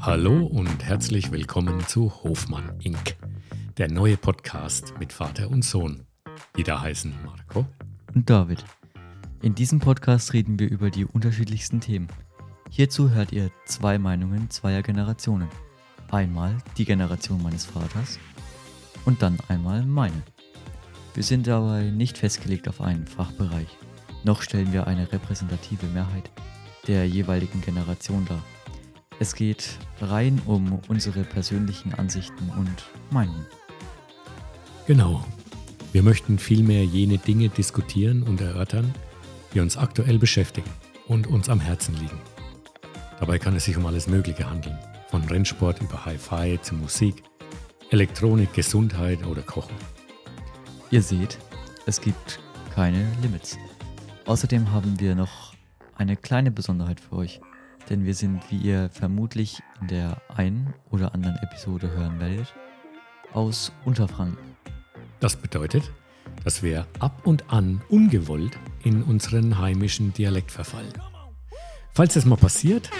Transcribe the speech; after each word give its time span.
Hallo 0.00 0.46
und 0.46 0.84
herzlich 0.84 1.32
willkommen 1.32 1.84
zu 1.88 2.22
Hofmann 2.22 2.78
Inc., 2.80 3.16
der 3.78 3.90
neue 3.90 4.16
Podcast 4.16 4.94
mit 5.00 5.12
Vater 5.12 5.50
und 5.50 5.64
Sohn, 5.64 6.06
die 6.56 6.62
da 6.62 6.80
heißen 6.80 7.12
Marco 7.24 7.66
und 8.14 8.30
David. 8.30 8.64
In 9.42 9.56
diesem 9.56 9.80
Podcast 9.80 10.32
reden 10.32 10.60
wir 10.60 10.70
über 10.70 10.90
die 10.90 11.04
unterschiedlichsten 11.04 11.80
Themen. 11.80 12.06
Hierzu 12.70 13.10
hört 13.10 13.32
ihr 13.32 13.50
zwei 13.66 13.98
Meinungen 13.98 14.48
zweier 14.50 14.82
Generationen. 14.82 15.48
Einmal 16.12 16.56
die 16.76 16.84
Generation 16.84 17.42
meines 17.42 17.66
Vaters 17.66 18.20
und 19.04 19.20
dann 19.20 19.36
einmal 19.48 19.84
meine. 19.84 20.22
Wir 21.14 21.24
sind 21.24 21.48
dabei 21.48 21.90
nicht 21.90 22.18
festgelegt 22.18 22.68
auf 22.68 22.80
einen 22.80 23.08
Fachbereich, 23.08 23.68
noch 24.22 24.42
stellen 24.42 24.72
wir 24.72 24.86
eine 24.86 25.10
repräsentative 25.10 25.86
Mehrheit 25.86 26.30
der 26.86 27.06
jeweiligen 27.06 27.60
Generation 27.60 28.24
dar. 28.26 28.42
Es 29.20 29.34
geht 29.34 29.78
rein 30.00 30.40
um 30.46 30.80
unsere 30.86 31.24
persönlichen 31.24 31.92
Ansichten 31.94 32.50
und 32.56 32.84
Meinungen. 33.10 33.46
Genau. 34.86 35.24
Wir 35.92 36.02
möchten 36.02 36.38
vielmehr 36.38 36.84
jene 36.84 37.18
Dinge 37.18 37.48
diskutieren 37.48 38.22
und 38.22 38.40
erörtern, 38.40 38.94
die 39.52 39.60
uns 39.60 39.76
aktuell 39.76 40.18
beschäftigen 40.18 40.70
und 41.08 41.26
uns 41.26 41.48
am 41.48 41.60
Herzen 41.60 41.94
liegen. 41.96 42.20
Dabei 43.18 43.38
kann 43.40 43.56
es 43.56 43.64
sich 43.64 43.76
um 43.76 43.86
alles 43.86 44.06
Mögliche 44.06 44.48
handeln, 44.48 44.78
von 45.10 45.24
Rennsport 45.24 45.80
über 45.80 46.04
Hi-Fi 46.04 46.60
zu 46.62 46.76
Musik, 46.76 47.24
Elektronik, 47.90 48.52
Gesundheit 48.52 49.26
oder 49.26 49.42
Kochen. 49.42 49.74
Ihr 50.90 51.02
seht, 51.02 51.38
es 51.86 52.00
gibt 52.00 52.38
keine 52.72 53.04
Limits. 53.20 53.58
Außerdem 54.26 54.70
haben 54.70 55.00
wir 55.00 55.16
noch 55.16 55.54
eine 55.96 56.16
kleine 56.16 56.52
Besonderheit 56.52 57.00
für 57.00 57.16
euch 57.16 57.40
denn 57.90 58.04
wir 58.04 58.14
sind, 58.14 58.42
wie 58.50 58.56
ihr 58.56 58.90
vermutlich 58.92 59.60
in 59.80 59.88
der 59.88 60.20
einen 60.34 60.74
oder 60.90 61.14
anderen 61.14 61.36
Episode 61.36 61.90
hören 61.90 62.20
werdet, 62.20 62.54
aus 63.32 63.72
Unterfranken. 63.84 64.38
Das 65.20 65.36
bedeutet, 65.36 65.90
dass 66.44 66.62
wir 66.62 66.86
ab 66.98 67.22
und 67.24 67.50
an 67.52 67.80
ungewollt 67.88 68.58
in 68.84 69.02
unseren 69.02 69.58
heimischen 69.58 70.12
Dialekt 70.12 70.50
verfallen. 70.50 70.92
Falls 71.92 72.14
das 72.14 72.24
mal 72.24 72.36
passiert, 72.36 72.90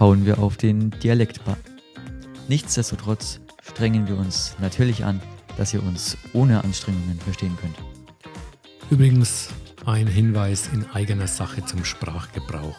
hauen 0.00 0.24
wir 0.24 0.38
auf 0.38 0.56
den 0.56 0.90
Dialektbutton. 0.90 1.74
Nichtsdestotrotz 2.48 3.40
strengen 3.62 4.08
wir 4.08 4.16
uns 4.16 4.56
natürlich 4.60 5.04
an, 5.04 5.20
dass 5.56 5.74
ihr 5.74 5.82
uns 5.82 6.16
ohne 6.32 6.62
Anstrengungen 6.64 7.18
verstehen 7.20 7.56
könnt. 7.60 7.76
Übrigens, 8.90 9.50
ein 9.86 10.06
Hinweis 10.06 10.70
in 10.72 10.86
eigener 10.92 11.26
Sache 11.26 11.64
zum 11.64 11.84
Sprachgebrauch. 11.84 12.78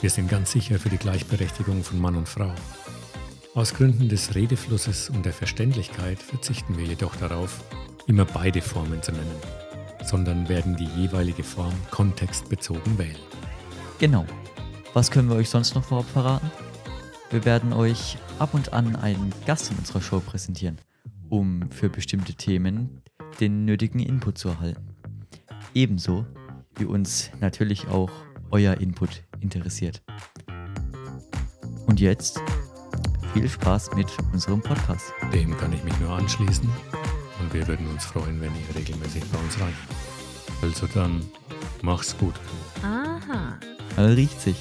Wir 0.00 0.10
sind 0.10 0.28
ganz 0.28 0.52
sicher 0.52 0.78
für 0.78 0.88
die 0.88 0.98
Gleichberechtigung 0.98 1.82
von 1.82 2.00
Mann 2.00 2.14
und 2.14 2.28
Frau. 2.28 2.52
Aus 3.54 3.74
Gründen 3.74 4.08
des 4.08 4.34
Redeflusses 4.34 5.10
und 5.10 5.26
der 5.26 5.32
Verständlichkeit 5.32 6.20
verzichten 6.20 6.76
wir 6.76 6.84
jedoch 6.84 7.16
darauf, 7.16 7.64
immer 8.06 8.24
beide 8.24 8.60
Formen 8.60 9.02
zu 9.02 9.10
nennen, 9.10 9.36
sondern 10.04 10.48
werden 10.48 10.76
die 10.76 10.88
jeweilige 11.00 11.42
Form 11.42 11.74
kontextbezogen 11.90 12.98
wählen. 12.98 13.16
Genau. 13.98 14.26
Was 14.94 15.10
können 15.10 15.28
wir 15.28 15.36
euch 15.36 15.50
sonst 15.50 15.74
noch 15.74 15.84
vorab 15.84 16.08
verraten? 16.08 16.50
Wir 17.30 17.44
werden 17.44 17.72
euch 17.72 18.16
ab 18.38 18.54
und 18.54 18.72
an 18.72 18.94
einen 18.94 19.32
Gast 19.44 19.72
in 19.72 19.78
unserer 19.78 20.00
Show 20.00 20.20
präsentieren, 20.20 20.78
um 21.28 21.68
für 21.72 21.88
bestimmte 21.88 22.34
Themen 22.34 23.02
den 23.40 23.64
nötigen 23.64 23.98
Input 23.98 24.38
zu 24.38 24.50
erhalten. 24.50 24.95
Ebenso 25.76 26.24
wie 26.78 26.86
uns 26.86 27.30
natürlich 27.38 27.86
auch 27.88 28.10
euer 28.50 28.80
Input 28.80 29.22
interessiert. 29.40 30.02
Und 31.86 32.00
jetzt 32.00 32.40
viel 33.34 33.46
Spaß 33.46 33.94
mit 33.94 34.06
unserem 34.32 34.62
Podcast. 34.62 35.12
Dem 35.34 35.54
kann 35.58 35.74
ich 35.74 35.84
mich 35.84 35.92
nur 36.00 36.12
anschließen 36.12 36.66
und 37.40 37.52
wir 37.52 37.68
würden 37.68 37.86
uns 37.88 38.06
freuen, 38.06 38.40
wenn 38.40 38.52
ihr 38.54 38.74
regelmäßig 38.74 39.22
bei 39.30 39.38
uns 39.38 39.60
rein. 39.60 39.74
Also 40.62 40.86
dann, 40.86 41.22
mach's 41.82 42.16
gut. 42.16 42.36
Aha. 42.82 43.58
Er 43.98 44.16
riecht 44.16 44.40
sich. 44.40 44.56